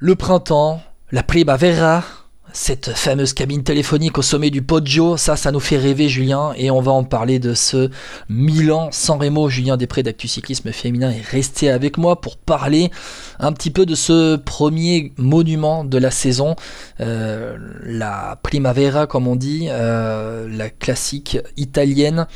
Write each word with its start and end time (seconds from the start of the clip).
Le 0.00 0.14
printemps, 0.14 0.80
la 1.10 1.24
primavera, 1.24 2.04
cette 2.52 2.90
fameuse 2.90 3.32
cabine 3.32 3.64
téléphonique 3.64 4.16
au 4.16 4.22
sommet 4.22 4.50
du 4.50 4.62
Poggio, 4.62 5.16
ça, 5.16 5.34
ça 5.34 5.50
nous 5.50 5.58
fait 5.58 5.76
rêver, 5.76 6.08
Julien, 6.08 6.52
et 6.56 6.70
on 6.70 6.80
va 6.80 6.92
en 6.92 7.02
parler 7.02 7.40
de 7.40 7.52
ce 7.52 7.90
Milan 8.28 8.90
San 8.92 9.18
Remo. 9.18 9.48
Julien 9.48 9.76
Després 9.76 10.04
d'Actu 10.04 10.28
Cyclisme 10.28 10.70
Féminin 10.70 11.10
est 11.10 11.28
resté 11.28 11.68
avec 11.68 11.98
moi 11.98 12.20
pour 12.20 12.36
parler 12.36 12.92
un 13.40 13.52
petit 13.52 13.72
peu 13.72 13.86
de 13.86 13.96
ce 13.96 14.36
premier 14.36 15.12
monument 15.16 15.82
de 15.82 15.98
la 15.98 16.12
saison, 16.12 16.54
euh, 17.00 17.56
la 17.82 18.38
Primavera, 18.44 19.08
comme 19.08 19.26
on 19.26 19.34
dit, 19.34 19.66
euh, 19.68 20.46
la 20.48 20.70
classique 20.70 21.38
italienne. 21.56 22.28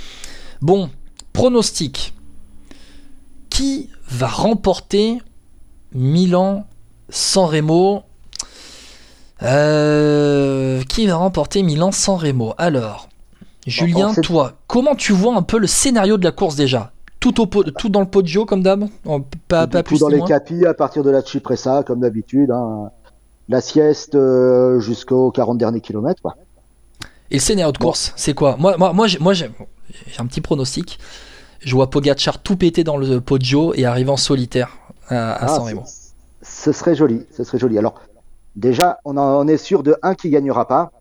Bon, 0.62 0.90
pronostic. 1.32 2.12
Qui 3.50 3.88
va 4.08 4.26
remporter 4.26 5.18
Milan 5.94 6.66
sans 7.12 7.46
Remo. 7.46 8.02
Euh, 9.42 10.82
qui 10.88 11.06
va 11.06 11.16
remporter 11.16 11.62
Milan 11.62 11.92
sans 11.92 12.16
Remo? 12.16 12.54
Alors, 12.58 13.08
Julien, 13.66 14.12
toi, 14.14 14.54
comment 14.66 14.94
tu 14.94 15.12
vois 15.12 15.36
un 15.36 15.42
peu 15.42 15.58
le 15.58 15.66
scénario 15.66 16.16
de 16.16 16.24
la 16.24 16.32
course 16.32 16.56
déjà? 16.56 16.92
Tout, 17.20 17.40
au 17.40 17.46
tout 17.46 17.88
dans 17.88 18.00
le 18.00 18.06
podio 18.06 18.44
comme 18.44 18.62
d'hab? 18.62 18.88
Pas, 19.46 19.68
pas 19.68 19.82
tout 19.84 19.98
dans 19.98 20.08
les 20.08 20.22
capis 20.22 20.66
à 20.66 20.74
partir 20.74 21.04
de 21.04 21.10
la 21.10 21.22
Cipressa 21.22 21.84
comme 21.86 22.00
d'habitude. 22.00 22.50
Hein. 22.50 22.90
La 23.48 23.60
sieste 23.60 24.16
euh, 24.16 24.80
jusqu'aux 24.80 25.30
40 25.30 25.58
derniers 25.58 25.80
kilomètres. 25.80 26.22
Et 27.30 27.36
le 27.36 27.40
scénario 27.40 27.72
de 27.72 27.78
course, 27.78 28.12
c'est 28.16 28.34
quoi? 28.34 28.56
Moi, 28.58 28.76
moi, 28.76 28.92
moi, 28.92 29.06
j'ai 29.34 29.50
un 30.18 30.26
petit 30.26 30.40
pronostic. 30.40 30.98
Je 31.60 31.74
vois 31.74 31.90
Pogacar 31.90 32.42
tout 32.42 32.56
péter 32.56 32.82
dans 32.82 32.96
le 32.96 33.20
podio 33.20 33.72
et 33.74 33.84
arriver 33.84 34.10
en 34.10 34.16
solitaire 34.16 34.76
à, 35.08 35.32
à 35.32 35.44
ah, 35.44 35.48
San 35.48 35.62
Remo 35.62 35.84
ce 36.42 36.72
serait 36.72 36.94
joli, 36.94 37.26
ce 37.30 37.44
serait 37.44 37.58
joli. 37.58 37.78
Alors, 37.78 38.00
déjà, 38.56 38.98
on 39.04 39.16
en 39.16 39.46
est 39.48 39.56
sûr 39.56 39.82
de 39.82 39.96
un 40.02 40.14
qui 40.14 40.30
gagnera 40.30 40.66
pas. 40.66 40.92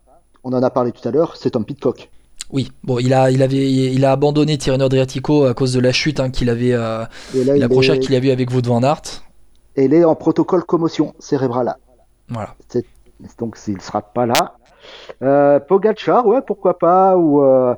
On 0.44 0.52
en 0.52 0.62
a 0.62 0.70
parlé 0.70 0.92
tout 0.92 1.06
à 1.06 1.10
l'heure, 1.10 1.36
c'est 1.36 1.50
Tom 1.50 1.64
Pitcock. 1.64 2.10
Oui, 2.50 2.70
bon, 2.84 2.98
il 2.98 3.14
a, 3.14 3.30
il 3.30 3.42
avait, 3.42 3.70
il 3.70 4.04
a 4.04 4.12
abandonné 4.12 4.58
Tirreno 4.58 4.84
Adriatico 4.84 5.44
à 5.44 5.54
cause 5.54 5.72
de 5.72 5.80
la 5.80 5.92
chute 5.92 6.20
hein, 6.20 6.30
qu'il 6.30 6.50
avait, 6.50 6.74
euh, 6.74 7.04
la 7.34 7.68
qu'il 7.96 8.14
a 8.14 8.20
vu 8.20 8.30
avec 8.30 8.50
Wout 8.50 8.66
van 8.66 8.82
Aert. 8.82 9.22
Et 9.76 9.86
il 9.86 9.94
est 9.94 10.04
en 10.04 10.14
protocole 10.14 10.64
commotion 10.64 11.14
cérébrale. 11.18 11.74
Voilà. 12.28 12.54
Donc, 13.38 13.56
s'il 13.56 13.80
sera 13.80 14.02
pas 14.02 14.26
là. 14.26 14.56
Euh, 15.22 15.60
Pogacar, 15.60 16.26
ouais, 16.26 16.40
pourquoi 16.46 16.78
pas. 16.78 17.16
Ou 17.16 17.42
euh, 17.42 17.74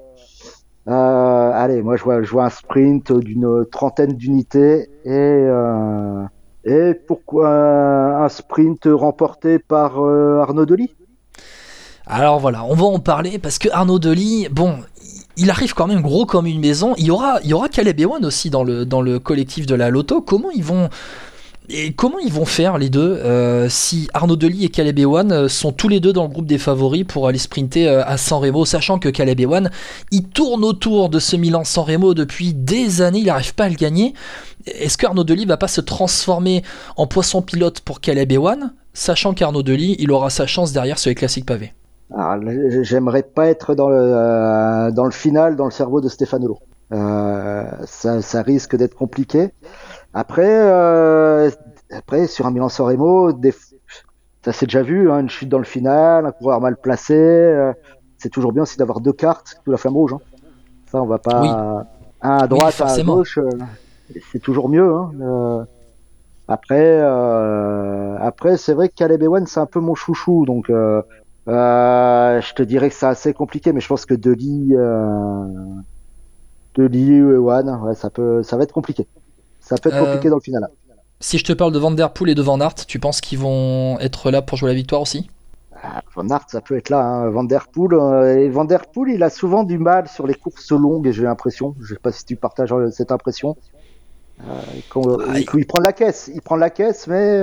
euh, 0.88 1.50
allez, 1.54 1.82
moi, 1.82 1.96
je 1.96 2.04
vois, 2.04 2.22
je 2.22 2.30
vois 2.30 2.46
un 2.46 2.50
sprint 2.50 3.12
d'une 3.12 3.64
trentaine 3.70 4.14
d'unités 4.14 4.88
et 5.04 5.46
pourquoi 7.06 7.48
un 7.48 8.28
sprint 8.28 8.88
remporté 8.90 9.58
par 9.58 10.02
euh, 10.02 10.40
Arnaud 10.40 10.66
Delis? 10.66 10.90
Alors 12.06 12.38
voilà, 12.38 12.64
on 12.64 12.74
va 12.74 12.84
en 12.84 12.98
parler 12.98 13.38
parce 13.38 13.58
que 13.58 13.68
Arnaud 13.72 13.98
Delis, 13.98 14.48
bon, 14.50 14.76
il 15.36 15.50
arrive 15.50 15.74
quand 15.74 15.86
même 15.86 16.02
gros 16.02 16.26
comme 16.26 16.46
une 16.46 16.60
maison. 16.60 16.94
Il 16.98 17.06
y 17.06 17.10
aura, 17.10 17.38
il 17.42 17.50
y 17.50 17.54
aura 17.54 17.68
Caleb 17.68 18.00
aussi 18.22 18.50
dans 18.50 18.62
le, 18.62 18.84
dans 18.84 19.00
le 19.00 19.18
collectif 19.18 19.66
de 19.66 19.74
la 19.74 19.90
Loto. 19.90 20.20
Comment 20.20 20.50
ils 20.50 20.64
vont 20.64 20.90
et 21.70 21.94
comment 21.94 22.18
ils 22.18 22.32
vont 22.32 22.44
faire 22.44 22.76
les 22.76 22.90
deux 22.90 23.00
euh, 23.24 23.68
si 23.70 24.08
Arnaud 24.12 24.36
Delis 24.36 24.66
et 24.66 24.68
Caleb 24.68 24.98
Ewan 24.98 25.32
euh, 25.32 25.48
sont 25.48 25.72
tous 25.72 25.88
les 25.88 25.98
deux 25.98 26.12
dans 26.12 26.24
le 26.24 26.28
groupe 26.28 26.46
des 26.46 26.58
favoris 26.58 27.04
pour 27.04 27.26
aller 27.26 27.38
sprinter 27.38 27.88
euh, 27.88 28.02
à 28.04 28.18
San 28.18 28.38
Remo, 28.38 28.66
sachant 28.66 28.98
que 28.98 29.08
Caleb 29.08 29.40
Ewan 29.40 29.70
il 30.10 30.28
tourne 30.28 30.62
autour 30.62 31.08
de 31.08 31.18
ce 31.18 31.36
Milan 31.36 31.64
San 31.64 31.84
Remo 31.84 32.12
depuis 32.12 32.52
des 32.52 33.00
années, 33.00 33.20
il 33.20 33.26
n'arrive 33.26 33.54
pas 33.54 33.64
à 33.64 33.68
le 33.70 33.76
gagner. 33.76 34.12
Est-ce 34.66 34.98
qu'Arnaud 34.98 35.24
Delis 35.24 35.46
va 35.46 35.56
pas 35.56 35.68
se 35.68 35.80
transformer 35.80 36.62
en 36.96 37.06
poisson 37.06 37.40
pilote 37.40 37.80
pour 37.80 38.02
Caleb 38.02 38.32
Ewan, 38.32 38.74
sachant 38.92 39.32
qu'Arnaud 39.32 39.62
Delis 39.62 39.96
il 39.98 40.12
aura 40.12 40.28
sa 40.28 40.46
chance 40.46 40.72
derrière 40.72 40.98
sur 40.98 41.08
les 41.08 41.14
classiques 41.14 41.46
pavés? 41.46 41.72
J'aimerais 42.82 43.22
pas 43.22 43.46
être 43.46 43.74
dans 43.74 43.88
le, 43.88 44.92
dans 44.92 45.04
le 45.04 45.10
final, 45.10 45.56
dans 45.56 45.64
le 45.64 45.70
cerveau 45.70 46.02
de 46.02 46.08
Stéphane 46.10 46.46
ça, 46.90 48.22
ça 48.22 48.42
risque 48.42 48.76
d'être 48.76 48.94
compliqué. 48.94 49.50
Après, 50.14 50.46
euh, 50.46 51.50
après 51.90 52.28
sur 52.28 52.46
un 52.46 52.52
Milan 52.52 52.68
San 52.68 52.86
Remo, 52.86 53.32
ça 54.44 54.52
s'est 54.52 54.66
déjà 54.66 54.82
vu, 54.82 55.10
hein, 55.10 55.18
une 55.18 55.28
chute 55.28 55.48
dans 55.48 55.58
le 55.58 55.64
final, 55.64 56.24
un 56.24 56.30
coureur 56.30 56.60
mal 56.60 56.76
placé. 56.76 57.14
Euh, 57.16 57.72
c'est 58.18 58.28
toujours 58.28 58.52
bien 58.52 58.62
aussi 58.62 58.78
d'avoir 58.78 59.00
deux 59.00 59.12
cartes 59.12 59.60
sous 59.64 59.70
la 59.72 59.76
flamme 59.76 59.96
rouge. 59.96 60.12
Hein. 60.14 60.20
Ça, 60.90 61.02
on 61.02 61.06
va 61.06 61.18
pas 61.18 61.84
un 62.22 62.36
à 62.38 62.46
droite, 62.46 62.80
un 62.80 62.86
à 62.86 63.02
gauche. 63.02 63.38
Euh, 63.38 63.50
c'est 64.32 64.38
toujours 64.38 64.68
mieux. 64.68 64.94
Hein. 64.94 65.66
après, 66.46 67.00
après, 68.20 68.56
c'est 68.56 68.72
vrai 68.72 68.88
que 68.88 68.94
Caleb 68.94 69.22
Ewan, 69.22 69.46
c'est 69.46 69.60
un 69.60 69.66
peu 69.66 69.80
mon 69.80 69.96
chouchou, 69.96 70.46
donc. 70.46 70.66
je 70.68 72.54
te 72.54 72.62
dirais 72.62 72.88
que 72.88 72.94
c'est 72.94 73.06
assez 73.06 73.34
compliqué, 73.34 73.72
mais 73.72 73.80
je 73.80 73.88
pense 73.88 74.06
que 74.06 74.14
Deli, 74.14 74.76
euh, 74.76 75.46
Deli 76.76 77.20
ou 77.20 77.32
Ewan, 77.32 77.80
ouais, 77.82 77.96
ça 77.96 78.10
peut, 78.10 78.44
ça 78.44 78.56
va 78.56 78.62
être 78.62 78.72
compliqué. 78.72 79.08
Ça 79.64 79.76
peut 79.78 79.88
être 79.88 79.98
compliqué 79.98 80.28
euh, 80.28 80.30
dans 80.30 80.36
le 80.36 80.42
final. 80.42 80.68
Si 81.20 81.38
je 81.38 81.44
te 81.44 81.52
parle 81.52 81.72
de 81.72 81.78
Van 81.78 81.90
Der 81.90 82.12
Poel 82.12 82.30
et 82.30 82.34
de 82.34 82.42
Van 82.42 82.60
Aert, 82.60 82.74
tu 82.86 82.98
penses 82.98 83.22
qu'ils 83.22 83.38
vont 83.38 83.98
être 83.98 84.30
là 84.30 84.42
pour 84.42 84.58
jouer 84.58 84.68
la 84.68 84.74
victoire 84.74 85.00
aussi? 85.00 85.30
Ah, 85.82 86.02
Van 86.14 86.28
Aert, 86.28 86.44
ça 86.48 86.60
peut 86.60 86.76
être 86.76 86.90
là. 86.90 87.00
Hein. 87.00 87.30
Van 87.30 87.44
Der 87.44 87.68
Poel, 87.68 87.94
euh, 87.94 88.36
et 88.36 88.50
Van 88.50 88.66
Der 88.66 88.86
Poel, 88.86 89.14
il 89.14 89.22
a 89.22 89.30
souvent 89.30 89.64
du 89.64 89.78
mal 89.78 90.06
sur 90.08 90.26
les 90.26 90.34
courses 90.34 90.70
longues, 90.70 91.10
j'ai 91.10 91.22
l'impression. 91.22 91.74
Je 91.80 91.94
sais 91.94 92.00
pas 92.00 92.12
si 92.12 92.26
tu 92.26 92.36
partages 92.36 92.72
euh, 92.72 92.90
cette 92.90 93.10
impression. 93.10 93.56
Ah, 94.40 94.60
il... 95.54 95.66
prend 95.66 95.80
la 95.80 95.92
caisse, 95.92 96.30
il 96.34 96.42
prend 96.42 96.56
la 96.56 96.68
caisse, 96.68 97.06
mais 97.06 97.38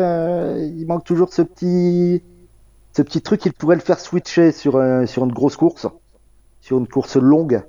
il 0.68 0.86
manque 0.86 1.06
toujours 1.06 1.34
ce 1.34 1.42
petit, 1.42 2.22
ce 2.94 3.02
petit 3.02 3.22
truc. 3.22 3.46
Il 3.46 3.54
pourrait 3.54 3.78
le 3.78 3.82
faire 3.82 4.00
switcher 4.00 4.52
sur, 4.52 4.74
sur 5.08 5.24
une 5.24 5.32
grosse 5.32 5.56
course, 5.56 5.88
sur 6.60 6.78
une 6.78 6.88
course 6.88 7.16
longue. 7.16 7.64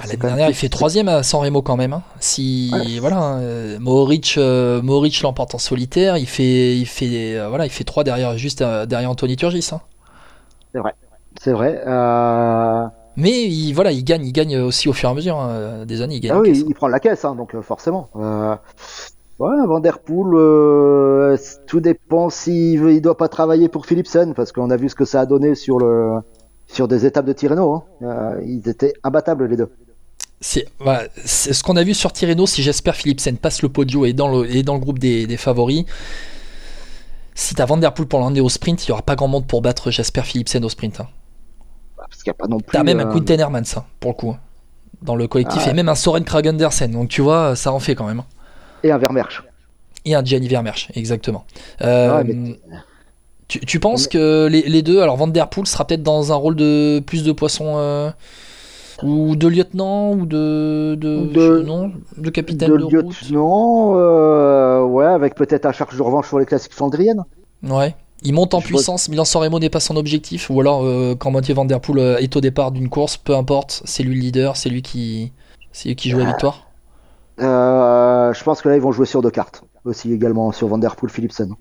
Ah, 0.00 0.06
l'année 0.06 0.16
dernière, 0.16 0.48
il 0.48 0.54
fait 0.54 0.68
troisième 0.68 1.08
à 1.08 1.24
San 1.24 1.40
Remo 1.40 1.60
quand 1.60 1.76
même. 1.76 1.92
Hein. 1.92 2.02
Si 2.20 2.70
voilà, 3.00 3.18
hein, 3.18 3.40
euh, 3.40 3.78
Mohoric, 3.80 5.22
l'emporte 5.22 5.54
en 5.56 5.58
solitaire, 5.58 6.16
il 6.16 6.26
fait, 6.26 6.76
il 6.76 6.86
fait, 6.86 7.36
euh, 7.36 7.48
voilà, 7.48 7.66
il 7.66 7.70
fait 7.70 7.84
trois 7.84 8.04
derrière, 8.04 8.38
juste 8.38 8.62
euh, 8.62 8.86
derrière 8.86 9.10
Anthony 9.10 9.36
Turgis. 9.36 9.70
Hein. 9.72 9.80
C'est 10.72 10.78
vrai, 10.78 10.94
c'est 11.40 11.52
vrai. 11.52 11.82
Mais 13.16 13.42
il, 13.46 13.72
voilà, 13.72 13.90
il 13.90 14.04
gagne, 14.04 14.24
il 14.24 14.32
gagne 14.32 14.58
aussi 14.58 14.88
au 14.88 14.92
fur 14.92 15.08
et 15.08 15.12
à 15.12 15.14
mesure 15.14 15.48
des 15.84 16.00
années. 16.00 16.16
Il 16.16 16.20
gagne. 16.20 16.36
Ah 16.36 16.40
oui, 16.40 16.64
il 16.68 16.74
prend 16.74 16.86
la 16.86 17.00
caisse, 17.00 17.22
donc 17.22 17.60
forcément. 17.62 18.08
Ouais, 18.14 19.66
Van 19.66 19.80
Der 19.80 19.98
Poel, 19.98 21.38
tout 21.66 21.80
dépend 21.80 22.30
s'il 22.30 22.84
ne 22.84 22.98
doit 23.00 23.16
pas 23.16 23.28
travailler 23.28 23.68
pour 23.68 23.86
Philipsen, 23.86 24.34
parce 24.34 24.52
qu'on 24.52 24.70
a 24.70 24.76
vu 24.76 24.88
ce 24.88 24.94
que 24.94 25.04
ça 25.04 25.22
a 25.22 25.26
donné 25.26 25.56
sur 25.56 25.80
le 25.80 26.20
sur 26.68 26.86
des 26.86 27.06
étapes 27.06 27.26
de 27.26 27.32
Tirreno. 27.32 27.84
ils 28.44 28.68
étaient 28.68 28.94
imbattables 29.02 29.46
les 29.46 29.56
deux. 29.56 29.70
C'est 30.40 30.66
ce 30.84 31.62
qu'on 31.62 31.76
a 31.76 31.82
vu 31.82 31.94
sur 31.94 32.12
Tirreno. 32.12 32.46
Si 32.46 32.62
j'espère 32.62 32.94
Philipsen 32.94 33.36
passe 33.36 33.62
le 33.62 33.68
podio 33.68 34.04
et 34.04 34.12
dans 34.12 34.28
le, 34.28 34.50
et 34.50 34.62
dans 34.62 34.74
le 34.74 34.80
groupe 34.80 34.98
des, 34.98 35.36
favoris. 35.36 35.84
Si 37.34 37.54
t'as 37.54 37.66
Van 37.66 37.76
Der 37.76 37.94
Poel 37.94 38.08
pour 38.08 38.18
l'emmener 38.18 38.40
au 38.40 38.48
sprint, 38.48 38.84
il 38.84 38.88
y 38.88 38.92
aura 38.92 39.02
pas 39.02 39.14
grand 39.14 39.28
monde 39.28 39.46
pour 39.46 39.62
battre, 39.62 39.92
j'espère, 39.92 40.26
Philipsen 40.26 40.64
au 40.64 40.68
sprint. 40.68 41.00
Hein. 41.00 41.08
Bah, 41.96 42.04
parce 42.10 42.22
qu'il 42.22 42.30
a 42.30 42.34
pas 42.34 42.48
non 42.48 42.58
plus. 42.58 42.76
T'as 42.76 42.82
même 42.82 42.98
un 42.98 43.08
euh, 43.08 43.12
Quinten 43.12 43.38
Hermans, 43.38 43.62
hein, 43.76 43.84
pour 44.00 44.10
le 44.10 44.16
coup, 44.16 44.30
hein, 44.30 44.40
dans 45.02 45.14
le 45.14 45.28
collectif, 45.28 45.62
ah 45.64 45.70
et 45.70 45.72
même 45.72 45.88
un 45.88 45.94
Soren 45.94 46.24
Kragendersen. 46.24 46.90
Donc 46.90 47.08
tu 47.08 47.22
vois, 47.22 47.54
ça 47.54 47.72
en 47.72 47.78
fait 47.78 47.94
quand 47.94 48.06
même. 48.06 48.22
Et 48.82 48.90
un 48.90 48.98
Vermersch. 48.98 49.44
Et 50.04 50.16
un 50.16 50.24
Gianni 50.24 50.48
Vermersch, 50.48 50.90
exactement. 50.94 51.44
Euh, 51.82 52.24
tu, 53.48 53.80
penses 53.80 54.06
que 54.08 54.46
les, 54.46 54.82
deux, 54.82 55.00
alors 55.00 55.16
Van 55.16 55.26
Der 55.26 55.48
Poel 55.48 55.66
sera 55.66 55.86
peut-être 55.86 56.02
dans 56.02 56.32
un 56.32 56.36
rôle 56.36 56.54
de 56.54 57.00
plus 57.00 57.24
de 57.24 57.32
poisson. 57.32 57.78
Euh, 57.78 58.10
ou 59.04 59.36
de 59.36 59.46
lieutenant 59.46 60.10
ou 60.10 60.26
de 60.26 60.96
de, 60.96 61.62
non, 61.62 61.92
de 62.16 62.30
capitaine 62.30 62.72
de, 62.72 62.76
de 62.78 62.96
lieutenant 62.96 63.92
euh, 63.94 64.82
ouais 64.82 65.06
avec 65.06 65.36
peut-être 65.36 65.66
un 65.66 65.72
charge 65.72 65.96
de 65.96 66.02
revanche 66.02 66.26
sur 66.26 66.40
les 66.40 66.46
classiques 66.46 66.74
flandriennes 66.74 67.22
ouais. 67.62 67.94
Il 68.24 68.34
monte 68.34 68.54
en 68.54 68.60
puissance 68.60 69.08
Milan 69.08 69.24
San 69.24 69.40
Remo 69.40 69.60
n'est 69.60 69.70
pas 69.70 69.78
son 69.78 69.94
objectif 69.94 70.50
ou 70.50 70.60
alors 70.60 70.82
euh, 70.82 71.14
quand 71.14 71.30
Mathieu 71.30 71.54
Van 71.54 71.64
Der 71.64 71.80
Poel 71.80 72.20
est 72.20 72.34
au 72.34 72.40
départ 72.40 72.72
d'une 72.72 72.88
course 72.88 73.16
peu 73.16 73.36
importe 73.36 73.82
c'est 73.84 74.02
lui 74.02 74.16
le 74.16 74.20
leader 74.20 74.56
c'est 74.56 74.68
lui 74.68 74.82
qui 74.82 75.32
c'est 75.70 75.94
qui 75.94 76.10
joue 76.10 76.18
la 76.18 76.24
victoire. 76.24 76.66
je 77.38 78.42
pense 78.42 78.62
que 78.62 78.68
là 78.68 78.74
ils 78.74 78.82
vont 78.82 78.90
jouer 78.90 79.06
sur 79.06 79.22
deux 79.22 79.30
cartes 79.30 79.62
aussi 79.84 80.12
également 80.12 80.50
sur 80.50 80.66
Van 80.66 80.78
Der 80.78 80.96
Poel 80.96 81.12
Philipsen. 81.12 81.54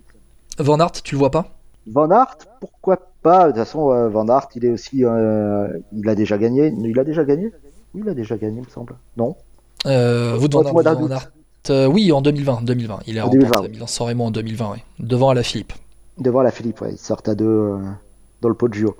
Van 0.57 0.79
Aert 0.79 1.03
tu 1.03 1.13
le 1.13 1.19
vois 1.19 1.29
pas? 1.29 1.56
Van 1.87 2.09
Aert 2.11 2.37
pourquoi 2.59 2.97
de 3.27 3.47
toute 3.47 3.57
façon, 3.57 3.91
euh, 3.91 4.09
Van 4.09 4.27
Aert, 4.27 4.47
il 4.55 4.65
est 4.65 4.69
aussi, 4.69 5.03
euh, 5.03 5.67
il 5.93 6.07
a 6.09 6.15
déjà 6.15 6.37
gagné. 6.37 6.73
Il 6.77 6.99
a 6.99 7.03
déjà 7.03 7.23
gagné? 7.23 7.51
Oui, 7.93 8.01
il 8.03 8.09
a 8.09 8.13
déjà 8.13 8.37
gagné, 8.37 8.59
il 8.61 8.65
me 8.65 8.69
semble. 8.69 8.95
Non? 9.17 9.35
Euh, 9.85 10.35
vous 10.37 10.47
Van, 10.51 10.63
Van 10.63 11.09
euh, 11.69 11.85
oui, 11.85 12.11
en 12.13 12.21
2020, 12.21 12.61
2020. 12.63 12.99
Il 13.07 13.17
est 13.17 13.21
en 13.21 13.29
2020, 13.29 13.67
Milan 13.69 13.87
San 13.87 14.07
Remo 14.07 14.25
en 14.25 14.31
2020, 14.31 14.71
oui. 14.71 14.77
devant 14.99 15.33
la 15.33 15.43
Philippe. 15.43 15.73
Devant 16.17 16.41
la 16.41 16.51
Philippe, 16.51 16.79
ouais. 16.81 16.93
Ils 16.93 16.97
sortent 16.97 17.27
à 17.27 17.35
deux 17.35 17.75
dans 18.41 18.49
le 18.49 18.55
pot 18.55 18.69
de 18.69 18.73
Gio. 18.73 18.95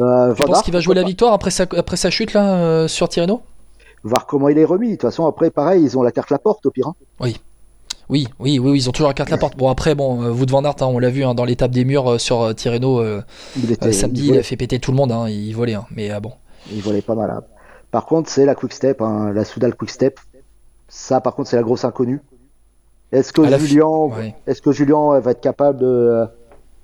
Euh, 0.00 0.34
penses 0.34 0.62
qu'il 0.62 0.72
va 0.72 0.80
jouer 0.80 0.96
la 0.96 1.04
victoire 1.04 1.32
après 1.32 1.50
sa, 1.50 1.64
après 1.76 1.96
sa 1.96 2.10
chute 2.10 2.32
là 2.32 2.88
sur 2.88 3.08
Tirreno? 3.08 3.42
Voir 4.02 4.26
comment 4.26 4.48
il 4.48 4.58
est 4.58 4.64
remis. 4.64 4.88
De 4.88 4.92
toute 4.94 5.02
façon, 5.02 5.26
après, 5.26 5.50
pareil, 5.50 5.84
ils 5.84 5.96
ont 5.96 6.02
la 6.02 6.10
carte 6.10 6.30
la 6.30 6.38
porte 6.38 6.66
au 6.66 6.72
pire. 6.72 6.88
Hein. 6.88 6.94
Oui. 7.20 7.40
Oui, 8.12 8.28
oui, 8.38 8.58
oui, 8.58 8.76
ils 8.76 8.88
ont 8.90 8.92
toujours 8.92 9.08
la 9.08 9.14
carte 9.14 9.30
la 9.30 9.38
porte. 9.38 9.56
Bon, 9.56 9.70
après, 9.70 9.94
bon, 9.94 10.30
vous 10.30 10.44
de 10.44 10.50
Van 10.50 10.62
Aert, 10.64 10.76
hein, 10.82 10.86
on 10.86 10.98
l'a 10.98 11.08
vu 11.08 11.24
hein, 11.24 11.34
dans 11.34 11.46
l'étape 11.46 11.70
des 11.70 11.86
murs 11.86 12.20
sur 12.20 12.54
Tirreno 12.54 13.02
samedi, 13.90 14.28
il, 14.28 14.38
a 14.38 14.42
fait 14.42 14.56
péter 14.56 14.78
tout 14.78 14.90
le 14.90 14.98
monde, 14.98 15.10
hein, 15.10 15.30
il 15.30 15.52
volait, 15.54 15.76
mais 15.90 16.10
bon. 16.20 16.32
Il 16.70 16.82
volait 16.82 17.00
pas 17.00 17.14
mal. 17.14 17.40
Par 17.90 18.04
contre, 18.04 18.28
c'est 18.28 18.44
la 18.44 18.54
Quick 18.54 18.74
Step, 18.74 19.00
la 19.00 19.44
Soudal 19.46 19.74
Quick 19.74 19.90
Step. 19.90 20.20
Ça, 20.88 21.22
par 21.22 21.34
contre, 21.34 21.48
c'est 21.48 21.56
la 21.56 21.62
grosse 21.62 21.86
inconnue. 21.86 22.20
Est-ce 23.12 23.32
que, 23.32 23.42
Julien, 23.58 24.10
est-ce 24.46 24.60
que 24.60 24.72
Julien 24.72 25.18
va 25.18 25.30
être 25.30 25.40
capable 25.40 25.78
de, 25.78 26.26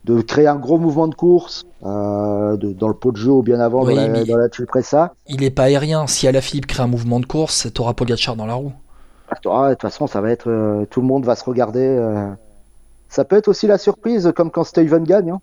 de 0.04 0.22
créer 0.22 0.46
un 0.46 0.56
gros 0.56 0.78
mouvement 0.78 1.08
de 1.08 1.14
course 1.14 1.64
euh, 1.84 2.56
dans 2.56 2.88
le 2.88 2.94
pot 2.94 3.12
de 3.12 3.16
jeu 3.16 3.30
ou 3.30 3.42
bien 3.42 3.60
avant 3.60 3.84
dans, 3.84 3.94
la, 3.94 4.24
dans 4.24 4.36
la 4.36 5.10
Il 5.26 5.42
est 5.42 5.50
pas 5.50 5.64
aérien. 5.64 6.06
Si 6.06 6.26
Alaphilippe 6.26 6.66
crée 6.66 6.82
un 6.82 6.86
mouvement 6.86 7.20
de 7.20 7.26
course, 7.26 7.72
t'auras 7.72 7.92
Pogacar 7.92 8.36
dans 8.36 8.46
la 8.46 8.54
roue. 8.54 8.72
Ah, 9.30 9.68
de 9.68 9.74
toute 9.74 9.82
façon, 9.82 10.06
ça 10.06 10.20
va 10.20 10.30
être 10.30 10.48
euh, 10.48 10.84
tout 10.86 11.00
le 11.00 11.06
monde 11.06 11.24
va 11.24 11.36
se 11.36 11.44
regarder. 11.44 11.86
Euh. 11.86 12.28
Ça 13.08 13.24
peut 13.24 13.36
être 13.36 13.48
aussi 13.48 13.66
la 13.66 13.78
surprise, 13.78 14.32
comme 14.34 14.50
quand 14.50 14.64
Steven 14.64 15.04
gagne. 15.04 15.30
Hein. 15.30 15.40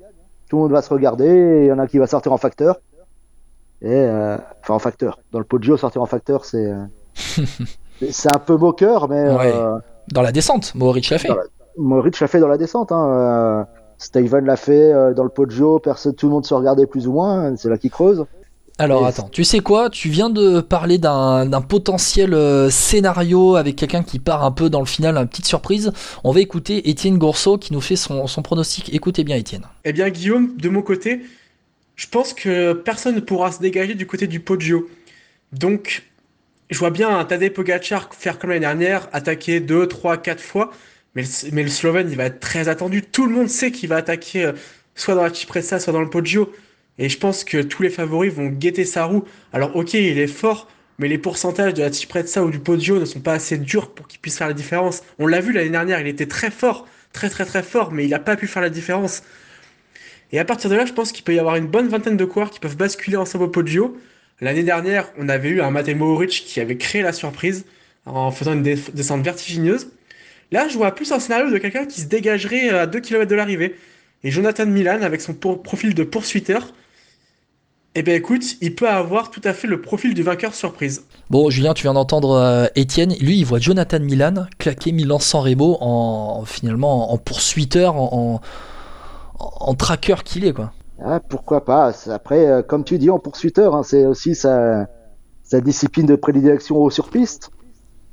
Tout 0.50 0.58
le 0.58 0.64
monde 0.64 0.72
va 0.72 0.82
se 0.82 0.94
regarder. 0.94 1.62
Il 1.64 1.68
y 1.68 1.72
en 1.72 1.80
a 1.80 1.88
qui 1.88 1.98
va 1.98 2.08
sortir 2.08 2.32
en 2.32 2.38
facteur. 2.38 2.80
Et 3.82 4.08
enfin 4.62 4.74
en 4.74 4.80
facteur. 4.80 5.20
Dans 5.32 5.40
le 5.40 5.46
jeu, 5.62 5.78
sortir 5.78 6.02
en 6.02 6.06
facteur, 6.06 6.46
c'est 6.46 6.72
c'est 8.10 8.30
un 8.30 8.40
peu 8.40 8.56
moqueur, 8.56 9.10
mais 9.10 9.26
dans 10.12 10.22
la 10.22 10.32
descente, 10.32 10.74
Moritz 10.76 11.10
l'a 11.10 11.18
fait. 11.18 11.30
Moritz 11.78 12.20
l'a 12.20 12.28
fait 12.28 12.40
dans 12.40 12.48
la 12.48 12.58
descente. 12.58 12.92
Hein. 12.92 13.10
Euh, 13.10 13.64
Steven 13.98 14.46
l'a 14.46 14.58
fait 14.58 14.94
euh, 14.94 15.14
dans 15.14 15.24
le 15.24 15.30
Poggio, 15.30 15.80
personne, 15.80 16.14
tout 16.14 16.28
le 16.28 16.34
monde 16.34 16.46
se 16.46 16.54
regardait 16.54 16.86
plus 16.86 17.08
ou 17.08 17.14
moins, 17.14 17.56
c'est 17.56 17.70
là 17.70 17.78
qu'il 17.78 17.92
creuse. 17.92 18.26
Alors 18.78 19.06
attends, 19.06 19.30
tu 19.30 19.46
sais 19.46 19.60
quoi? 19.60 19.90
Tu 19.90 20.10
viens 20.10 20.30
de 20.30 20.60
parler 20.60 20.98
d'un 20.98 21.62
potentiel 21.62 22.34
euh, 22.34 22.70
scénario 22.70 23.56
avec 23.56 23.78
quelqu'un 23.78 24.04
qui 24.04 24.20
part 24.20 24.44
un 24.44 24.52
peu 24.52 24.70
dans 24.70 24.82
le 24.82 24.86
final, 24.86 25.18
une 25.18 25.28
petite 25.28 25.46
surprise. 25.46 25.94
On 26.26 26.34
va 26.34 26.42
écouter 26.42 26.90
Étienne 26.90 27.18
Gourceau 27.18 27.58
qui 27.58 27.72
nous 27.72 27.80
fait 27.80 27.96
son, 27.96 28.28
son 28.28 28.42
pronostic. 28.42 28.94
Écoutez 28.94 29.24
bien 29.24 29.38
Étienne. 29.38 29.64
Eh 29.86 29.94
bien 29.94 30.10
Guillaume, 30.10 30.58
de 30.58 30.68
mon 30.68 30.82
côté, 30.82 31.22
je 31.96 32.08
pense 32.08 32.34
que 32.34 32.74
personne 32.74 33.16
ne 33.16 33.22
pourra 33.22 33.54
se 33.54 33.60
dégager 33.60 33.96
du 33.96 34.06
côté 34.06 34.28
du 34.28 34.42
Poggio. 34.42 34.90
Donc 35.54 36.04
je 36.70 36.78
vois 36.78 36.90
bien 36.92 37.18
un 37.18 37.24
Tadej 37.24 37.54
Pogacar 37.54 38.10
faire 38.14 38.40
comme 38.40 38.50
l'année 38.50 38.62
dernière, 38.62 39.08
attaquer 39.14 39.62
2, 39.62 39.88
3, 39.88 40.18
4 40.18 40.42
fois, 40.42 40.72
mais 41.14 41.22
le, 41.22 41.28
mais 41.54 41.64
le 41.64 41.70
Slovène, 41.70 42.10
il 42.10 42.18
va 42.18 42.26
être 42.26 42.42
très 42.42 42.68
attendu. 42.68 43.04
Tout 43.04 43.26
le 43.26 43.34
monde 43.34 43.48
sait 43.48 43.72
qu'il 43.72 43.88
va 43.88 43.98
attaquer 43.98 44.46
euh, 44.46 44.52
soit 44.96 45.16
dans 45.16 45.24
la 45.24 45.34
Cipressa, 45.34 45.80
soit 45.80 45.94
dans 45.94 46.02
le 46.02 46.10
Poggio. 46.10 46.52
Et 46.98 47.10
je 47.10 47.18
pense 47.18 47.44
que 47.44 47.62
tous 47.62 47.84
les 47.84 47.90
favoris 47.90 48.34
vont 48.34 48.48
guetter 48.48 48.86
sa 48.86 49.06
roue. 49.06 49.26
Alors 49.54 49.76
ok, 49.76 49.94
il 49.94 50.18
est 50.18 50.28
fort, 50.28 50.70
mais 50.98 51.08
les 51.08 51.18
pourcentages 51.18 51.74
de 51.74 51.82
la 51.82 51.92
Cipressa 51.92 52.44
ou 52.44 52.50
du 52.52 52.60
Poggio 52.60 53.00
ne 53.00 53.06
sont 53.06 53.20
pas 53.20 53.34
assez 53.34 53.58
durs 53.58 53.92
pour 53.92 54.08
qu'il 54.08 54.20
puisse 54.20 54.38
faire 54.38 54.48
la 54.48 54.54
différence. 54.54 55.04
On 55.20 55.28
l'a 55.28 55.42
vu 55.42 55.52
l'année 55.52 55.70
dernière, 55.70 56.00
il 56.00 56.08
était 56.08 56.28
très 56.28 56.52
fort, 56.52 56.88
très 57.12 57.30
très 57.30 57.46
très 57.46 57.64
fort, 57.64 57.92
mais 57.92 58.06
il 58.06 58.10
n'a 58.10 58.20
pas 58.20 58.38
pu 58.38 58.48
faire 58.48 58.62
la 58.62 58.70
différence. 58.70 59.24
Et 60.32 60.40
à 60.40 60.46
partir 60.46 60.70
de 60.70 60.76
là, 60.76 60.86
je 60.86 60.94
pense 60.94 61.12
qu'il 61.12 61.24
peut 61.24 61.34
y 61.34 61.40
avoir 61.40 61.56
une 61.56 61.68
bonne 61.68 61.88
vingtaine 61.88 62.18
de 62.18 62.26
coureurs 62.26 62.50
qui 62.50 62.60
peuvent 62.60 62.78
basculer 62.78 63.18
ensemble 63.18 63.46
au 63.46 63.50
Poggio. 63.50 63.98
L'année 64.42 64.64
dernière, 64.64 65.12
on 65.18 65.30
avait 65.30 65.50
eu 65.50 65.62
un 65.62 65.72
Matej 65.72 65.96
Mohoric 65.96 66.44
qui 66.46 66.60
avait 66.60 66.78
créé 66.78 67.02
la 67.02 67.14
surprise 67.14 67.66
en 68.06 68.32
faisant 68.32 68.54
une 68.54 68.64
descente 68.64 69.24
vertigineuse. 69.24 69.92
Là, 70.52 70.68
je 70.68 70.78
vois 70.78 70.94
plus 70.94 71.12
un 71.12 71.20
scénario 71.20 71.52
de 71.52 71.58
quelqu'un 71.58 71.86
qui 71.86 72.02
se 72.02 72.08
dégagerait 72.08 72.70
à 72.70 72.86
2 72.86 73.00
km 73.00 73.30
de 73.30 73.36
l'arrivée. 73.36 73.76
Et 74.24 74.32
Jonathan 74.32 74.66
Milan, 74.66 75.02
avec 75.02 75.22
son 75.22 75.34
profil 75.34 75.94
de 75.94 76.04
poursuiteur, 76.04 76.74
eh 77.96 78.04
bien 78.04 78.16
écoute, 78.16 78.44
il 78.62 78.76
peut 78.76 78.90
avoir 78.90 79.32
tout 79.32 79.42
à 79.44 79.54
fait 79.54 79.68
le 79.68 79.82
profil 79.82 80.14
du 80.14 80.24
vainqueur 80.24 80.54
surprise. 80.54 81.04
Bon, 81.30 81.50
Julien, 81.50 81.74
tu 81.74 81.84
viens 81.84 81.94
d'entendre 81.94 82.32
euh, 82.32 82.68
Étienne. 82.76 83.14
Lui, 83.20 83.38
il 83.38 83.46
voit 83.46 83.60
Jonathan 83.60 84.00
Milan 84.00 84.48
claquer 84.60 84.92
Milan 84.92 85.20
San 85.20 85.42
Remo 85.42 85.78
en, 85.82 86.44
finalement 86.46 87.12
en 87.12 87.18
poursuiteur, 87.18 87.96
en, 87.96 88.42
en, 89.40 89.50
en 89.60 89.74
tracker 89.76 90.16
qu'il 90.24 90.46
est, 90.46 90.54
quoi. 90.54 90.72
Ah, 91.04 91.20
pourquoi 91.20 91.66
pas? 91.66 91.92
Après, 92.08 92.48
euh, 92.48 92.62
comme 92.62 92.84
tu 92.84 92.98
dis, 92.98 93.10
en 93.10 93.20
poursuiteur, 93.20 93.76
hein, 93.76 93.84
c'est 93.84 94.06
aussi 94.06 94.34
sa, 94.36 94.88
sa, 95.44 95.60
discipline 95.60 96.06
de 96.06 96.16
prédilection 96.16 96.78
au 96.78 96.90
surpiste. 96.90 97.52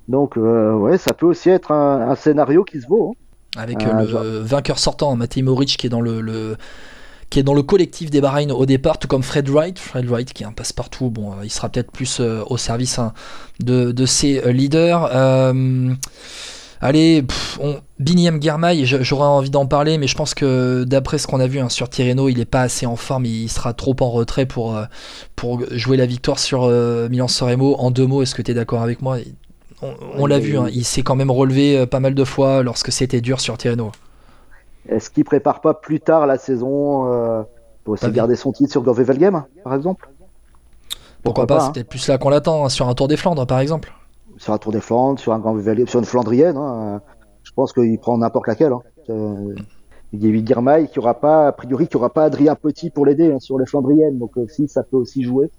Donc, 0.08 0.37
euh, 0.37 0.75
ouais, 0.75 0.99
ça 0.99 1.12
peut 1.12 1.26
aussi 1.26 1.49
être 1.49 1.70
un, 1.70 2.14
scénario 2.17 2.64
qui 2.64 2.81
se 2.81 2.87
vaut. 2.88 3.11
Hein. 3.12 3.61
Avec 3.61 3.84
euh, 3.87 3.93
le 3.93 4.38
vainqueur 4.38 4.79
sortant, 4.79 5.14
Matej 5.14 5.44
Moric, 5.44 5.76
qui 5.76 5.87
est 5.87 5.90
dans 5.90 6.00
le, 6.00 6.56
qui 7.32 7.38
est 7.40 7.43
dans 7.43 7.55
le 7.55 7.62
collectif 7.62 8.11
des 8.11 8.20
Bahreïn 8.20 8.52
au 8.52 8.67
départ, 8.67 8.99
tout 8.99 9.08
comme 9.08 9.23
Fred 9.23 9.49
Wright. 9.49 9.79
Fred 9.79 10.06
Wright 10.06 10.32
qui 10.32 10.43
est 10.43 10.46
un 10.46 10.52
passe-partout, 10.52 11.11
bon, 11.11 11.32
il 11.43 11.50
sera 11.50 11.69
peut-être 11.69 11.90
plus 11.90 12.20
au 12.20 12.56
service 12.56 12.99
hein, 12.99 13.14
de, 13.61 13.90
de, 13.90 14.06
ses 14.06 14.52
leaders. 14.52 15.11
Allez, 16.84 17.25
on, 17.61 17.76
Biniam 18.00 18.43
Germay, 18.43 18.84
j'aurais 18.84 19.29
envie 19.29 19.50
d'en 19.50 19.67
parler, 19.67 19.99
mais 19.99 20.08
je 20.08 20.17
pense 20.17 20.34
que 20.34 20.82
d'après 20.82 21.19
ce 21.19 21.29
qu'on 21.29 21.38
a 21.38 21.46
vu 21.46 21.61
hein, 21.61 21.69
sur 21.69 21.88
Tirreno, 21.88 22.29
il 22.29 22.38
n'est 22.38 22.44
pas 22.44 22.62
assez 22.62 22.87
en 22.87 22.96
forme, 22.96 23.25
il 23.25 23.49
sera 23.49 23.73
trop 23.73 23.94
en 24.00 24.11
retrait 24.11 24.46
pour, 24.46 24.76
euh, 24.76 24.84
pour 25.37 25.62
jouer 25.70 25.96
la 25.96 26.06
victoire 26.06 26.40
sur 26.40 26.64
euh, 26.64 27.08
Milan 27.08 27.29
Soremo. 27.29 27.76
En 27.79 27.93
deux 27.93 28.05
mots, 28.05 28.23
est-ce 28.23 28.34
que 28.34 28.43
tu 28.43 28.50
es 28.50 28.55
d'accord 28.55 28.82
avec 28.82 29.00
moi? 29.00 29.19
On, 30.17 30.26
l'a 30.26 30.40
vu, 30.40 30.58
hein, 30.58 30.67
il 30.73 30.84
s'est 30.84 31.02
quand 31.02 31.14
même 31.14 31.31
relevé 31.31 31.79
euh, 31.79 31.87
pas 31.87 32.00
mal 32.00 32.14
de 32.14 32.25
fois 32.25 32.64
lorsque 32.64 32.90
c'était 32.90 33.20
dur 33.20 33.40
sur 33.40 33.56
Tirreno. 33.56 33.93
Est-ce 34.88 35.11
qu'il 35.11 35.25
prépare 35.25 35.61
pas 35.61 35.75
plus 35.75 36.00
tard 36.00 36.26
la 36.26 36.38
saison 36.38 37.46
pour 37.84 37.94
aussi 37.94 38.11
garder 38.11 38.37
son 38.37 38.52
titre 38.52 38.73
sur 38.73 38.82
Game, 38.82 39.44
par 39.64 39.75
exemple? 39.75 40.08
Pourquoi, 41.23 41.46
pas, 41.46 41.61
C'est 41.61 41.73
peut-être 41.73 41.88
plus 41.88 42.08
là 42.08 42.19
qu'on 42.19 42.31
l'attend, 42.31 42.64
hein, 42.64 42.69
sur 42.69 42.88
un 42.88 42.94
Tour 42.94 43.06
des 43.06 43.17
Flandres, 43.17 43.46
par 43.46 43.61
exemple 43.61 43.93
sur 44.43 44.52
un 44.52 44.58
Tour 44.58 44.73
des 44.73 44.81
Flandres, 44.81 45.20
sur 45.20 45.32
un 45.32 45.38
Grand 45.38 45.56
sur 45.87 46.00
une 46.00 46.05
Flandrienne. 46.05 46.56
Hein, 46.56 47.00
je 47.43 47.52
pense 47.52 47.73
qu'il 47.73 47.99
prend 47.99 48.19
n'importe 48.19 48.49
laquelle. 48.49 48.73
Hein. 48.73 48.82
Euh, 49.11 49.55
il 50.12 50.25
y 50.25 50.38
a 50.38 50.40
Guirmail 50.43 50.88
qui 50.88 50.99
aura 50.99 51.14
pas, 51.14 51.49
a 51.49 51.52
priori, 51.52 51.87
qui 51.87 51.96
aura 51.96 52.11
pas 52.12 52.25
Adrien 52.25 52.55
Petit 52.55 52.90
pour 52.90 53.06
l'aider 53.06 53.32
hein, 53.32 53.38
sur 53.38 53.58
les 53.58 53.67
Flandriennes. 53.67 54.19
Donc 54.19 54.37
euh, 54.37 54.46
si 54.49 54.69
ça 54.69 54.82
peut 54.82 54.96
aussi 54.96 55.23
jouer. 55.23 55.50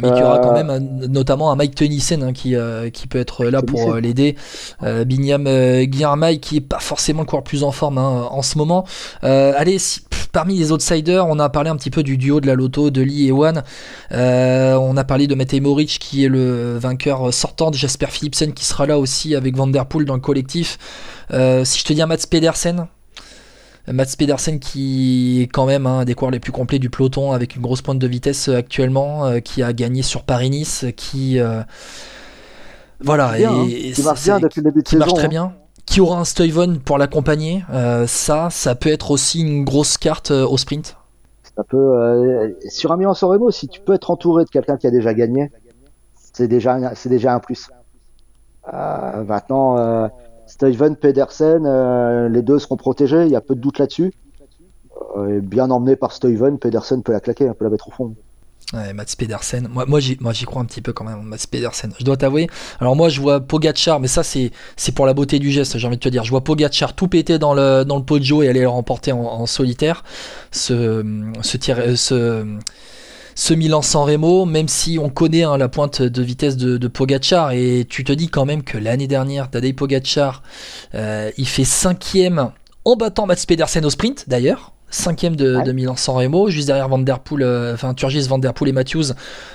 Mais 0.00 0.08
il 0.08 0.18
y 0.18 0.22
aura 0.22 0.40
quand 0.40 0.54
euh, 0.54 0.62
même 0.62 1.06
notamment 1.08 1.50
un 1.50 1.56
Mike 1.56 1.74
Tennyson 1.74 2.32
qui, 2.34 2.54
qui 2.92 3.06
peut 3.06 3.18
être 3.18 3.46
là 3.46 3.62
pour 3.62 3.94
l'aider. 3.94 4.36
Binyam 4.82 5.44
Guirmail 5.84 6.40
qui 6.40 6.58
est 6.58 6.60
pas 6.60 6.80
forcément 6.80 7.22
encore 7.22 7.42
plus 7.42 7.64
en 7.64 7.72
forme 7.72 7.98
en 7.98 8.42
ce 8.42 8.58
moment. 8.58 8.84
allez, 9.22 9.78
si, 9.78 10.00
parmi 10.36 10.58
les 10.58 10.70
outsiders, 10.70 11.26
on 11.26 11.38
a 11.38 11.48
parlé 11.48 11.70
un 11.70 11.76
petit 11.76 11.88
peu 11.88 12.02
du 12.02 12.18
duo 12.18 12.42
de 12.42 12.46
la 12.46 12.54
Loto, 12.54 12.90
de 12.90 13.00
Lee 13.00 13.28
et 13.28 13.32
One. 13.32 13.62
Euh, 14.12 14.74
on 14.74 14.98
a 14.98 15.02
parlé 15.02 15.26
de 15.26 15.34
Matej 15.34 15.62
Moric 15.62 15.98
qui 15.98 16.26
est 16.26 16.28
le 16.28 16.76
vainqueur 16.76 17.32
sortant, 17.32 17.70
de 17.70 17.76
Jasper 17.76 18.08
Philipsen 18.10 18.52
qui 18.52 18.66
sera 18.66 18.84
là 18.84 18.98
aussi 18.98 19.34
avec 19.34 19.56
Van 19.56 19.66
Der 19.66 19.86
Poel 19.86 20.04
dans 20.04 20.12
le 20.12 20.20
collectif. 20.20 20.76
Euh, 21.32 21.64
si 21.64 21.78
je 21.78 21.84
te 21.84 21.94
dis 21.94 22.02
un 22.02 22.06
Mats 22.06 22.26
Pedersen, 22.30 22.86
Mats 23.92 24.16
Pedersen 24.18 24.58
qui 24.58 25.42
est 25.42 25.46
quand 25.46 25.66
même 25.66 25.86
un 25.86 26.04
des 26.04 26.14
coureurs 26.14 26.32
les 26.32 26.40
plus 26.40 26.52
complets 26.52 26.78
du 26.78 26.90
peloton 26.90 27.32
avec 27.32 27.56
une 27.56 27.62
grosse 27.62 27.82
pointe 27.82 27.98
de 27.98 28.06
vitesse 28.06 28.48
actuellement, 28.48 29.26
euh, 29.26 29.40
qui 29.40 29.62
a 29.62 29.72
gagné 29.72 30.02
sur 30.02 30.24
Paris-Nice, 30.24 30.86
qui 30.96 31.38
voilà, 33.00 33.38
et, 33.38 33.92
qui 33.92 34.02
marche 34.02 34.24
bien 34.24 34.40
depuis 34.40 34.60
le 34.60 34.70
début 34.70 34.82
de 34.82 34.88
qui 34.88 34.96
marche 34.96 35.12
très 35.12 35.26
hein. 35.26 35.28
bien 35.28 35.52
qui 35.86 36.00
aura 36.00 36.18
un 36.18 36.24
Stuyven 36.24 36.80
pour 36.80 36.98
l'accompagner, 36.98 37.64
euh, 37.72 38.06
ça, 38.06 38.48
ça 38.50 38.74
peut 38.74 38.90
être 38.90 39.12
aussi 39.12 39.40
une 39.40 39.64
grosse 39.64 39.96
carte 39.96 40.32
euh, 40.32 40.46
au 40.46 40.58
sprint? 40.58 40.96
Ça 41.56 41.64
peut, 41.64 41.76
euh, 41.76 42.50
sur 42.68 42.92
un 42.92 42.96
Milan 42.96 43.14
Soremo, 43.14 43.50
si 43.50 43.68
tu 43.68 43.80
peux 43.80 43.94
être 43.94 44.10
entouré 44.10 44.44
de 44.44 44.50
quelqu'un 44.50 44.76
qui 44.76 44.86
a 44.86 44.90
déjà 44.90 45.14
gagné, 45.14 45.50
c'est 46.34 46.48
déjà, 46.48 46.94
c'est 46.94 47.08
déjà 47.08 47.32
un 47.32 47.38
plus. 47.38 47.70
maintenant, 48.70 50.10
Stuyven, 50.46 50.96
Pedersen, 50.96 52.28
les 52.28 52.42
deux 52.42 52.58
seront 52.58 52.76
protégés, 52.76 53.24
il 53.24 53.30
y 53.30 53.36
a 53.36 53.40
peu 53.40 53.54
de 53.54 53.60
doute 53.60 53.78
là-dessus. 53.78 54.12
bien 55.42 55.70
emmené 55.70 55.96
par 55.96 56.12
Stuyven, 56.12 56.58
Pedersen 56.58 57.02
peut 57.02 57.12
la 57.12 57.20
claquer, 57.20 57.50
peut 57.58 57.64
la 57.64 57.70
mettre 57.70 57.88
au 57.88 57.92
fond. 57.92 58.14
Ouais, 58.72 58.92
Mats 58.92 59.04
Pedersen. 59.16 59.68
Moi, 59.70 59.84
moi, 59.86 60.00
j'y, 60.00 60.44
crois 60.44 60.60
un 60.60 60.64
petit 60.64 60.82
peu 60.82 60.92
quand 60.92 61.04
même, 61.04 61.22
Mats 61.22 61.46
Pedersen. 61.48 61.92
Je 62.00 62.04
dois 62.04 62.16
t'avouer. 62.16 62.48
Alors, 62.80 62.96
moi, 62.96 63.08
je 63.08 63.20
vois 63.20 63.38
Pogachar, 63.40 64.00
mais 64.00 64.08
ça, 64.08 64.24
c'est, 64.24 64.50
pour 64.92 65.06
la 65.06 65.14
beauté 65.14 65.38
du 65.38 65.52
geste, 65.52 65.78
j'ai 65.78 65.86
envie 65.86 65.98
de 65.98 66.02
te 66.02 66.08
dire. 66.08 66.24
Je 66.24 66.30
vois 66.30 66.42
Pogachar 66.42 66.94
tout 66.94 67.06
péter 67.06 67.38
dans 67.38 67.54
le, 67.54 67.84
dans 67.84 68.04
et 68.42 68.48
aller 68.48 68.60
le 68.60 68.68
remporter 68.68 69.12
en, 69.12 69.46
solitaire. 69.46 70.02
Ce, 70.50 71.04
ce 73.36 73.54
Milan 73.54 73.82
sans 73.82 74.04
Remo, 74.04 74.44
même 74.46 74.66
si 74.66 74.98
on 74.98 75.08
connaît 75.08 75.44
hein, 75.44 75.56
la 75.56 75.68
pointe 75.68 76.02
de 76.02 76.22
vitesse 76.22 76.56
de, 76.56 76.78
de, 76.78 76.88
Pogachar. 76.88 77.52
Et 77.52 77.86
tu 77.88 78.02
te 78.02 78.12
dis 78.12 78.28
quand 78.28 78.44
même 78.44 78.64
que 78.64 78.78
l'année 78.78 79.06
dernière, 79.06 79.48
Tadej 79.50 79.74
Pogachar, 79.74 80.42
euh, 80.96 81.30
il 81.36 81.46
fait 81.46 81.64
cinquième 81.64 82.50
en 82.84 82.96
battant 82.96 83.26
Mats 83.26 83.44
Pedersen 83.46 83.84
au 83.84 83.90
sprint, 83.90 84.28
d'ailleurs 84.28 84.72
cinquième 84.90 85.36
de, 85.36 85.60
de 85.62 85.72
Milan 85.72 85.96
San 85.96 86.16
Remo, 86.16 86.48
juste 86.48 86.66
derrière 86.66 86.88
Van 86.88 86.98
Der 86.98 87.20
Poel, 87.20 87.42
euh, 87.42 87.74
enfin 87.74 87.94
Turgis, 87.94 88.26
Van 88.28 88.38
Der 88.38 88.54
Poel 88.54 88.70
et 88.70 88.72
Matthews 88.72 89.12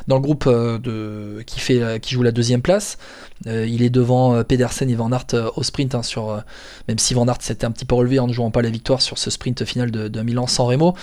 dans 0.08 0.16
le 0.16 0.22
groupe 0.22 0.46
euh, 0.48 0.78
de, 0.78 1.42
qui, 1.46 1.60
fait, 1.60 1.82
euh, 1.82 2.00
qui 2.00 2.14
joue 2.14 2.24
la 2.24 2.32
deuxième 2.32 2.62
place. 2.62 2.98
il 3.46 3.82
est 3.82 3.90
devant 3.90 4.44
Pedersen 4.44 4.90
et 4.90 4.96
Van 4.96 5.12
Aert 5.12 5.28
au 5.56 5.64
sprint, 5.64 5.96
hein, 5.96 6.04
sur, 6.04 6.44
même 6.88 7.00
si 7.00 7.14
Van 7.14 7.28
Aert 7.28 7.42
s'était 7.42 7.66
un 7.66 7.72
petit 7.72 7.86
peu 7.86 7.96
relevé 7.96 8.20
en 8.20 8.28
ne 8.28 8.34
jouant 8.34 8.52
pas 8.52 8.62
la 8.62 8.70
victoire 8.70 9.02
sur 9.02 9.18
ce 9.18 9.30
sprint 9.30 9.66
final 9.66 9.90
de, 9.90 10.08
de 10.08 10.22
Milan 10.22 10.48
San 10.48 10.68
Remo. 10.68 10.96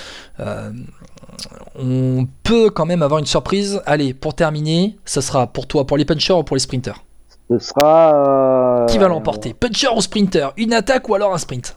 On 1.78 2.26
peut 2.42 2.70
quand 2.70 2.86
même 2.86 3.02
avoir 3.02 3.18
une 3.18 3.26
surprise. 3.26 3.80
Allez, 3.86 4.14
pour 4.14 4.34
terminer, 4.34 4.96
ce 5.04 5.20
sera 5.20 5.46
pour 5.46 5.66
toi, 5.66 5.86
pour 5.86 5.96
les 5.96 6.04
punchers 6.04 6.34
ou 6.34 6.42
pour 6.42 6.56
les 6.56 6.60
sprinters 6.60 7.02
Ce 7.50 7.58
sera. 7.58 8.82
Euh, 8.82 8.86
Qui 8.86 8.98
va 8.98 9.08
l'emporter 9.08 9.54
Puncher 9.54 9.88
ou 9.96 10.00
sprinter? 10.00 10.52
Une 10.56 10.72
attaque 10.72 11.08
ou 11.08 11.14
alors 11.14 11.32
un 11.32 11.38
sprint? 11.38 11.76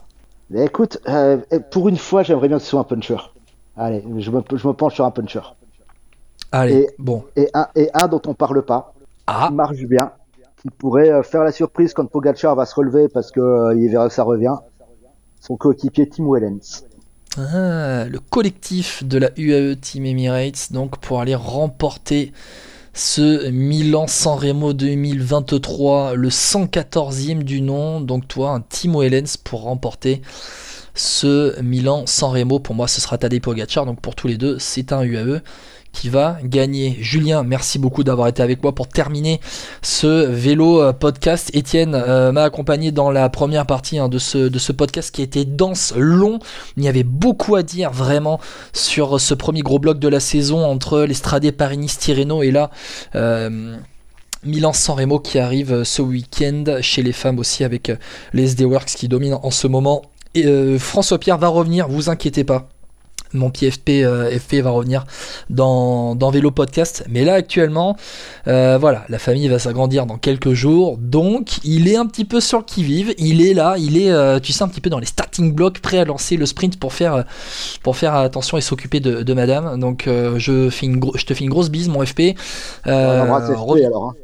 Écoute, 0.54 0.98
euh, 1.08 1.38
pour 1.72 1.88
une 1.88 1.98
fois, 1.98 2.24
j'aimerais 2.24 2.48
bien 2.48 2.58
que 2.58 2.64
ce 2.64 2.70
soit 2.70 2.82
un 2.82 2.84
puncher. 2.84 3.18
Allez, 3.78 4.04
je 4.18 4.32
me, 4.32 4.42
je 4.54 4.68
me 4.68 4.74
penche 4.74 4.96
sur 4.96 5.06
un 5.06 5.12
puncher. 5.12 5.42
Allez, 6.52 6.90
bon. 7.00 7.24
Et 7.38 7.50
un, 7.54 7.68
et 7.76 7.90
un 7.94 8.08
dont 8.08 8.22
on 8.28 8.34
parle 8.34 8.62
pas, 8.64 8.94
ah. 9.28 9.46
qui 9.48 9.54
marche 9.54 9.84
bien, 9.84 10.12
qui 10.62 10.70
pourrait 10.70 11.10
euh, 11.10 11.24
faire 11.24 11.44
la 11.44 11.54
surprise 11.54 11.94
quand 11.94 12.06
Pogacar 12.06 12.56
va 12.56 12.66
se 12.66 12.76
relever 12.76 13.08
parce 13.08 13.32
que 13.32 13.76
il 13.78 13.90
verra 13.90 14.10
que 14.10 14.14
ça 14.14 14.24
revient. 14.24 14.56
Son 15.40 15.56
coéquipier 15.56 16.10
Tim 16.10 16.26
Wellens. 16.30 16.84
Ah, 17.38 18.06
le 18.10 18.20
collectif 18.20 19.06
de 19.06 19.18
la 19.18 19.30
UAE 19.38 19.76
Team 19.80 20.06
Emirates, 20.06 20.74
donc 20.74 21.00
pour 21.00 21.22
aller 21.22 21.34
remporter 21.34 22.34
ce 22.94 23.50
Milan-San 23.50 24.38
Remo 24.38 24.74
2023, 24.74 26.16
le 26.16 26.28
114e 26.28 27.44
du 27.44 27.62
nom. 27.62 28.02
Donc 28.02 28.28
toi, 28.28 28.52
un 28.52 28.60
Timo 28.60 29.02
Hellens 29.02 29.38
pour 29.42 29.62
remporter 29.62 30.22
ce 30.94 31.60
Milan-San 31.62 32.32
Remo. 32.32 32.60
Pour 32.60 32.76
moi, 32.76 32.88
ce 32.88 33.02
sera 33.02 33.18
Tadej 33.18 33.42
Pogacar. 33.42 33.86
Donc 33.86 34.02
pour 34.02 34.16
tous 34.16 34.28
les 34.28 34.38
deux, 34.38 34.58
c'est 34.60 34.92
un 34.94 35.04
UAE 35.04 35.42
qui 35.92 36.10
va 36.10 36.38
gagner. 36.44 36.98
Julien, 37.00 37.44
merci 37.44 37.80
beaucoup 37.80 38.04
d'avoir 38.04 38.28
été 38.28 38.42
avec 38.42 38.64
moi 38.64 38.74
pour 38.74 38.88
terminer 38.88 39.40
ce 39.82 40.26
vélo 40.26 40.82
euh, 40.82 40.94
podcast. 40.94 41.52
Étienne 41.54 41.96
euh, 41.96 42.32
m'a 42.32 42.44
accompagné 42.44 42.92
dans 42.92 43.12
la 43.12 43.30
première 43.30 43.66
partie 43.66 44.00
hein, 44.00 44.08
de, 44.10 44.18
ce, 44.18 44.72
podcast 44.72 45.14
qui 45.14 45.22
était 45.22 45.46
dense, 45.46 45.94
long. 45.96 46.40
Il 46.78 46.84
y 46.84 46.88
avait 46.88 47.04
beaucoup 47.04 47.56
à 47.56 47.64
dire 47.64 47.92
vraiment 47.92 48.40
sur 48.74 49.20
ce 49.20 49.34
premier 49.34 49.62
gros 49.62 49.80
bloc 49.80 50.00
de 50.00 50.08
la 50.08 50.20
saison 50.20 50.66
entre 50.66 51.02
l'Estrade 51.02 51.50
Paris-Nice-Tirreno 51.52 52.44
et 52.44 52.52
là. 52.52 52.72
Euh, 53.16 53.78
Milan-San 54.44 54.96
Remo 54.96 55.20
qui 55.20 55.38
arrive 55.38 55.84
ce 55.84 56.02
week-end 56.02 56.64
chez 56.82 57.04
les 57.04 57.12
femmes 57.12 57.38
aussi 57.38 57.64
avec 57.64 57.92
les 58.34 58.46
SD 58.46 58.66
Works 58.66 58.88
qui 58.88 59.08
dominent 59.08 59.38
en 59.44 59.52
ce 59.52 59.68
moment. 59.68 60.02
Et 60.34 60.78
François 60.78 61.20
Pierre 61.20 61.38
va 61.38 61.50
revenir, 61.50 61.88
vous 61.88 62.10
inquiétez 62.10 62.44
pas 62.44 62.70
mon 63.34 63.50
pied 63.50 63.72
FP, 63.72 63.90
euh, 64.04 64.38
va 64.64 64.70
revenir 64.70 65.06
dans, 65.50 66.16
dans, 66.16 66.32
Vélo 66.32 66.52
Podcast. 66.52 67.06
Mais 67.10 67.24
là, 67.24 67.34
actuellement, 67.34 67.96
euh, 68.48 68.78
voilà, 68.80 69.06
la 69.10 69.20
famille 69.20 69.48
va 69.48 69.60
s'agrandir 69.60 70.06
dans 70.06 70.18
quelques 70.18 70.54
jours. 70.54 70.98
Donc, 70.98 71.64
il 71.64 71.88
est 71.88 71.96
un 71.96 72.06
petit 72.06 72.26
peu 72.26 72.40
sur 72.40 72.60
le 72.60 72.64
qui-vive. 72.64 73.14
Il 73.18 73.46
est 73.46 73.54
là, 73.54 73.76
il 73.78 73.98
est, 73.98 74.12
euh, 74.12 74.40
tu 74.40 74.52
sais, 74.52 74.64
un 74.64 74.68
petit 74.68 74.82
peu 74.82 74.90
dans 74.90 75.00
les 75.00 75.06
starting 75.06 75.54
blocks, 75.54 75.80
prêt 75.80 76.00
à 76.00 76.06
lancer 76.06 76.38
le 76.38 76.46
sprint 76.46 76.80
pour 76.80 76.94
faire, 76.94 77.24
pour 77.84 77.98
faire 77.98 78.16
attention 78.16 78.58
et 78.58 78.62
s'occuper 78.62 79.00
de, 79.00 79.34
madame. 79.34 79.80
Donc, 79.80 80.08
je, 80.08 80.70
fais 80.70 80.86
une 80.86 81.00
je 81.16 81.26
te 81.26 81.34
fais 81.34 81.44
une 81.44 81.50
grosse 81.50 81.70
bise, 81.70 81.90
mon 81.90 82.06
FP. 82.06 82.36
on 82.86 82.92
embrasse 82.92 83.50
FP 83.50 83.86
alors. 83.86 84.06
Hein. 84.06 84.16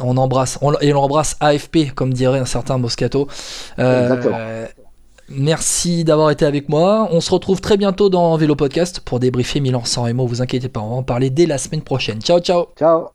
On 0.00 0.16
embrasse, 0.16 0.58
et 0.80 0.92
on 0.92 0.98
embrasse 0.98 1.36
AFP, 1.38 1.94
comme 1.94 2.12
dirait 2.12 2.40
un 2.40 2.46
certain 2.46 2.78
Moscato. 2.78 3.28
Exactement. 3.78 4.38
Merci 5.28 6.04
d'avoir 6.04 6.30
été 6.30 6.44
avec 6.44 6.68
moi. 6.68 7.08
On 7.10 7.20
se 7.20 7.30
retrouve 7.30 7.60
très 7.60 7.76
bientôt 7.76 8.08
dans 8.08 8.36
Vélo 8.36 8.56
Podcast 8.56 9.00
pour 9.00 9.20
débriefer 9.20 9.60
Milan 9.60 9.84
sans 9.84 10.04
Remo. 10.04 10.26
Vous 10.26 10.42
inquiétez 10.42 10.68
pas, 10.68 10.80
on 10.80 10.90
va 10.90 10.96
en 10.96 11.02
parler 11.02 11.30
dès 11.30 11.46
la 11.46 11.58
semaine 11.58 11.82
prochaine. 11.82 12.20
Ciao, 12.20 12.40
ciao. 12.40 12.66
Ciao. 12.78 13.08